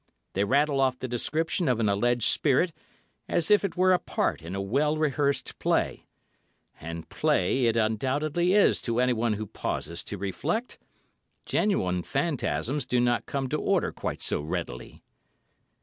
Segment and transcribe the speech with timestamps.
[0.33, 2.73] They rattle off the description of an alleged spirit,
[3.29, 8.81] as if it were a part in a well rehearsed play—and play it undoubtedly is
[8.81, 10.79] to anyone who pauses to reflect.
[11.45, 15.03] Genuine phantasms do not come to order quite so readily.